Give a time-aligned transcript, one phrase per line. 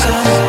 [0.00, 0.39] sun.